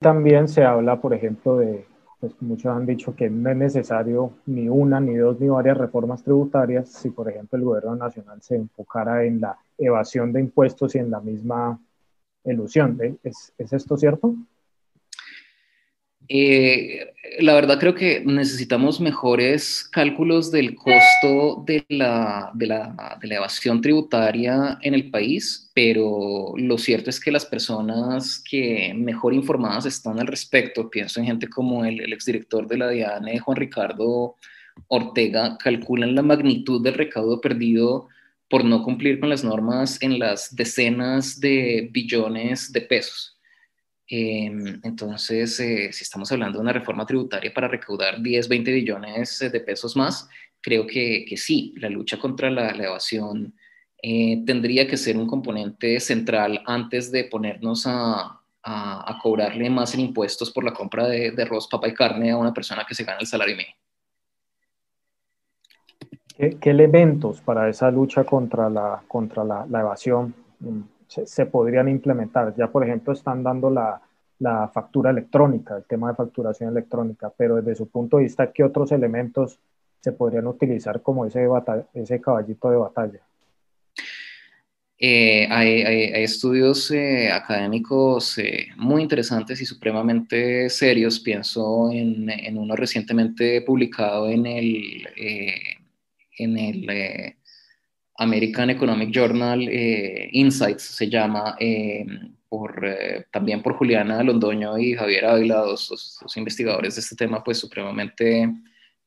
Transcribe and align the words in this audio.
también 0.00 0.48
se 0.48 0.64
habla, 0.64 1.00
por 1.00 1.12
ejemplo, 1.12 1.58
de, 1.58 1.86
pues 2.20 2.32
muchos 2.40 2.74
han 2.74 2.86
dicho 2.86 3.14
que 3.14 3.28
no 3.28 3.50
es 3.50 3.56
necesario 3.56 4.32
ni 4.46 4.68
una, 4.68 4.98
ni 4.98 5.14
dos, 5.14 5.38
ni 5.38 5.48
varias 5.48 5.76
reformas 5.76 6.22
tributarias 6.22 6.88
si, 6.88 7.10
por 7.10 7.28
ejemplo, 7.28 7.58
el 7.58 7.64
gobierno 7.64 7.96
nacional 7.96 8.40
se 8.40 8.56
enfocara 8.56 9.24
en 9.24 9.40
la 9.40 9.58
evasión 9.76 10.32
de 10.32 10.40
impuestos 10.40 10.94
y 10.94 10.98
en 10.98 11.10
la 11.10 11.20
misma 11.20 11.78
ilusión. 12.44 12.98
¿Es, 13.22 13.52
¿Es, 13.58 13.72
esto 13.74 13.96
cierto? 13.98 14.34
Eh, 16.32 17.12
la 17.40 17.54
verdad 17.54 17.80
creo 17.80 17.96
que 17.96 18.22
necesitamos 18.24 19.00
mejores 19.00 19.82
cálculos 19.90 20.52
del 20.52 20.76
costo 20.76 21.64
de 21.66 21.84
la, 21.88 22.52
de, 22.54 22.68
la, 22.68 23.34
evasión 23.34 23.80
tributaria 23.80 24.78
en 24.80 24.94
el 24.94 25.10
país, 25.10 25.68
pero 25.74 26.52
lo 26.56 26.78
cierto 26.78 27.10
es 27.10 27.18
que 27.18 27.32
las 27.32 27.44
personas 27.44 28.40
que 28.48 28.94
mejor 28.94 29.34
informadas 29.34 29.86
están 29.86 30.20
al 30.20 30.28
respecto, 30.28 30.88
pienso 30.88 31.18
en 31.18 31.26
gente 31.26 31.48
como 31.48 31.84
el, 31.84 32.00
el 32.00 32.12
exdirector 32.12 32.68
de 32.68 32.78
la 32.78 32.88
DIANE, 32.90 33.40
Juan 33.40 33.56
Ricardo 33.56 34.36
Ortega, 34.86 35.58
calculan 35.58 36.14
la 36.14 36.22
magnitud 36.22 36.80
del 36.80 36.94
recaudo 36.94 37.40
perdido 37.40 38.06
por 38.48 38.64
no 38.64 38.84
cumplir 38.84 39.18
con 39.18 39.30
las 39.30 39.42
normas 39.42 40.00
en 40.00 40.20
las 40.20 40.54
decenas 40.54 41.40
de 41.40 41.88
billones 41.90 42.70
de 42.72 42.82
pesos. 42.82 43.39
Em, 44.12 44.80
entonces, 44.82 45.60
eh, 45.60 45.92
si 45.92 46.02
estamos 46.02 46.32
hablando 46.32 46.58
de 46.58 46.62
una 46.62 46.72
reforma 46.72 47.06
tributaria 47.06 47.54
para 47.54 47.68
recaudar 47.68 48.20
10, 48.20 48.48
20 48.48 48.72
billones 48.72 49.40
eh, 49.40 49.50
de 49.50 49.60
pesos 49.60 49.96
más, 49.96 50.28
creo 50.60 50.84
que, 50.84 51.24
que 51.28 51.36
sí, 51.36 51.72
la 51.76 51.88
lucha 51.88 52.18
contra 52.18 52.50
la, 52.50 52.70
evasión 52.70 53.54
eh, 54.02 54.42
tendría 54.44 54.88
que 54.88 54.96
ser 54.96 55.16
un 55.16 55.28
componente 55.28 56.00
central 56.00 56.60
antes 56.66 57.12
de 57.12 57.24
ponernos 57.24 57.86
a, 57.86 58.40
a, 58.64 59.18
cobrarle 59.22 59.70
más 59.70 59.94
en 59.94 60.00
impuestos 60.00 60.50
por 60.50 60.64
la 60.64 60.72
compra 60.72 61.06
de, 61.06 61.30
de, 61.30 61.42
arroz, 61.44 61.68
papa 61.68 61.86
y 61.86 61.94
carne 61.94 62.32
a 62.32 62.36
una 62.36 62.52
persona 62.52 62.84
que 62.88 62.96
se 62.96 63.04
gana 63.04 63.20
el 63.20 63.28
salario 63.28 63.56
mínimo. 63.56 63.76
¿Qué, 66.36 66.58
¿Qué, 66.60 66.70
elementos 66.70 67.40
para 67.42 67.68
esa 67.68 67.92
lucha 67.92 68.24
contra 68.24 68.68
la, 68.68 69.04
contra 69.06 69.44
la, 69.44 69.66
la 69.70 69.80
evasión 69.80 70.34
mm, 70.58 70.80
se, 71.10 71.46
podrían 71.46 71.88
implementar. 71.88 72.54
Ya, 72.56 72.68
por 72.68 72.84
ejemplo, 72.84 73.12
están 73.12 73.42
dando 73.42 73.70
la, 73.70 74.00
la, 74.40 74.68
factura 74.68 75.10
electrónica, 75.10 75.76
el 75.76 75.84
tema 75.84 76.08
de 76.08 76.16
facturación 76.16 76.70
electrónica, 76.70 77.32
pero 77.36 77.56
desde 77.56 77.76
su 77.76 77.88
punto 77.88 78.16
de 78.16 78.24
vista, 78.24 78.52
¿qué 78.52 78.64
otros 78.64 78.92
elementos 78.92 79.58
se 80.00 80.12
podrían 80.12 80.46
utilizar 80.46 81.02
como 81.02 81.24
ese, 81.24 81.46
ese 81.94 82.20
caballito 82.20 82.70
de 82.70 82.76
batalla? 82.76 83.20
Eh, 85.02 85.46
hay, 85.50 85.82
hay, 85.82 86.24
estudios 86.24 86.90
eh, 86.90 87.30
académicos 87.32 88.36
eh, 88.36 88.68
muy 88.76 89.02
interesantes 89.02 89.60
y 89.62 89.64
supremamente 89.64 90.68
serios. 90.68 91.20
Pienso 91.20 91.90
en, 91.90 92.28
en 92.28 92.58
uno 92.58 92.76
recientemente 92.76 93.62
publicado 93.62 94.28
en 94.28 94.44
el, 94.44 95.08
en 96.36 96.58
el 96.58 97.34
American 98.20 98.68
Economic 98.68 99.10
Journal 99.10 99.66
eh, 99.66 100.28
Insights 100.32 100.82
se 100.82 101.08
llama, 101.08 101.56
eh, 101.58 102.04
eh, 102.82 103.24
también 103.32 103.62
por 103.62 103.74
Juliana 103.76 104.22
Londoño 104.22 104.78
y 104.78 104.94
Javier 104.94 105.26
Ávila, 105.26 105.60
dos, 105.60 106.18
investigadores 106.36 106.94
de 106.94 107.00
este 107.00 107.16
tema, 107.16 107.42
pues 107.42 107.58
supremamente 107.58 108.52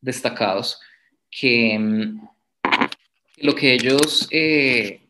destacados, 0.02 0.80
que 1.30 1.78
mm, 1.78 2.28
lo 3.38 3.56
que 3.56 3.74
ellos 3.74 4.30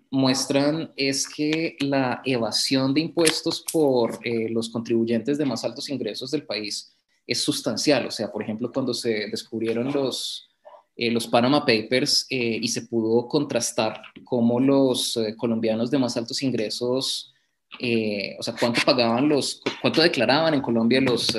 muestran 0.09 0.92
es 0.95 1.28
que 1.28 1.76
la 1.80 2.22
evasión 2.23 2.94
de 2.94 3.02
impuestos 3.02 3.66
por 3.72 4.20
los 4.50 4.70
contribuyentes 4.70 5.38
de 5.38 5.45
más 5.45 5.64
altos 5.64 5.89
ingresos 5.89 6.31
del 6.31 6.45
país 6.45 6.95
es 7.26 7.42
sustancial. 7.42 8.08
O 8.08 8.11
sea, 8.11 8.31
por 8.31 8.44
ejemplo, 8.44 8.72
cuando 8.72 8.94
se 8.94 9.28
descubrieron 9.30 9.92
los 9.92 10.54
eh, 10.95 11.09
los 11.09 11.28
Panama 11.28 11.66
Papers 11.66 12.28
eh, 12.30 12.59
y 12.61 12.67
se 12.67 12.84
pudo 12.84 13.28
contrastar 13.28 14.00
cómo 14.23 14.60
los 14.60 15.17
eh, 15.17 15.36
colombianos 15.36 15.89
de 15.89 15.98
más 15.98 16.15
altos 16.17 16.44
ingresos, 16.44 17.33
o 17.80 18.44
sea, 18.44 18.56
cuánto 18.60 18.82
pagaban 18.86 19.28
los, 19.28 19.61
cuánto 19.82 20.02
declaraban 20.02 20.54
en 20.54 20.61
Colombia 20.61 21.02
los 21.02 21.38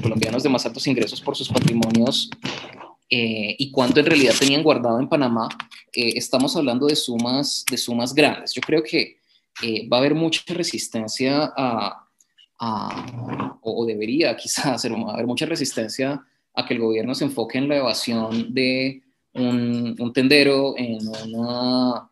colombianos 0.00 0.42
de 0.42 0.48
más 0.48 0.64
altos 0.66 0.86
ingresos 0.86 1.20
por 1.20 1.36
sus 1.36 1.48
patrimonios 1.48 2.30
y 3.08 3.70
cuánto 3.70 4.00
en 4.00 4.06
realidad 4.06 4.34
tenían 4.38 4.62
guardado 4.62 5.00
en 5.00 5.08
Panamá, 5.08 5.48
estamos 5.92 6.56
hablando 6.56 6.86
de 6.86 6.96
sumas, 6.96 7.64
de 7.70 7.76
sumas 7.76 8.14
grandes. 8.14 8.52
Yo 8.52 8.60
creo 8.62 8.82
que 8.82 9.16
va 9.90 9.96
a 9.96 10.00
haber 10.00 10.14
mucha 10.14 10.42
resistencia 10.54 11.52
a, 11.56 12.06
a 12.58 13.58
o, 13.62 13.86
debería 13.86 14.36
quizás 14.36 14.84
haber 14.84 15.26
mucha 15.26 15.46
resistencia 15.46 16.24
a 16.54 16.64
que 16.64 16.74
el 16.74 16.80
gobierno 16.80 17.14
se 17.14 17.24
enfoque 17.24 17.58
en 17.58 17.68
la 17.68 17.76
evasión 17.76 18.54
de 18.54 19.02
un, 19.32 20.12
tendero 20.14 20.74
en, 20.76 20.98
una, 21.08 22.08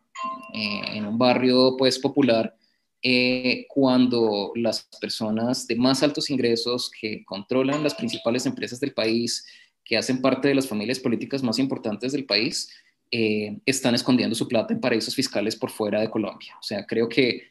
eh, 0.52 0.96
en 0.96 1.06
un 1.06 1.16
barrio 1.16 1.76
pues 1.76 1.98
popular 1.98 2.56
eh, 3.02 3.66
cuando 3.68 4.52
las 4.54 4.88
personas 5.00 5.66
de 5.66 5.76
más 5.76 6.02
altos 6.02 6.30
ingresos 6.30 6.90
que 7.00 7.24
controlan 7.24 7.82
las 7.82 7.94
principales 7.94 8.46
empresas 8.46 8.80
del 8.80 8.94
país, 8.94 9.44
que 9.84 9.96
hacen 9.96 10.20
parte 10.20 10.48
de 10.48 10.54
las 10.54 10.68
familias 10.68 11.00
políticas 11.00 11.42
más 11.42 11.58
importantes 11.58 12.12
del 12.12 12.24
país, 12.24 12.70
eh, 13.10 13.58
están 13.66 13.94
escondiendo 13.94 14.34
su 14.34 14.48
plata 14.48 14.72
en 14.72 14.80
paraísos 14.80 15.14
fiscales 15.14 15.56
por 15.56 15.70
fuera 15.70 16.00
de 16.00 16.10
Colombia. 16.10 16.54
O 16.58 16.62
sea, 16.62 16.86
creo 16.86 17.08
que 17.08 17.50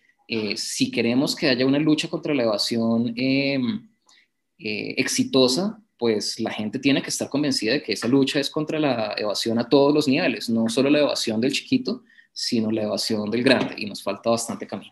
si 0.56 0.90
queremos 0.92 1.36
que 1.36 1.50
haya 1.50 1.66
una 1.66 1.78
lucha 1.78 2.08
contra 2.08 2.34
la 2.34 2.44
evasión 2.44 3.14
exitosa, 4.58 5.78
pues 6.02 6.40
la 6.40 6.50
gente 6.50 6.80
tiene 6.80 7.00
que 7.04 7.10
estar 7.10 7.30
convencida 7.30 7.74
de 7.74 7.84
que 7.84 7.94
esa 7.94 8.08
lucha 8.08 8.40
es 8.40 8.50
contra 8.50 8.80
la 8.80 9.14
evasión 9.16 9.60
a 9.60 9.70
todos 9.70 9.94
los 9.94 10.08
niveles, 10.08 10.50
no 10.50 10.68
solo 10.68 10.90
la 10.90 10.98
evasión 10.98 11.40
del 11.40 11.52
chiquito, 11.52 12.02
sino 12.34 12.72
la 12.72 12.82
evasión 12.82 13.30
del 13.30 13.44
grande, 13.44 13.76
y 13.78 13.86
nos 13.86 14.02
falta 14.02 14.32
bastante 14.32 14.66
camino. 14.66 14.90